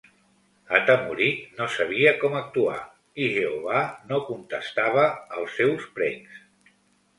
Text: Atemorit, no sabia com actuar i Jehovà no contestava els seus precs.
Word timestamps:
Atemorit, 0.77 1.43
no 1.59 1.67
sabia 1.73 2.13
com 2.23 2.39
actuar 2.39 2.79
i 3.25 3.29
Jehovà 3.37 3.85
no 4.13 4.21
contestava 4.33 5.07
els 5.43 5.57
seus 5.63 5.89
precs. 6.01 6.45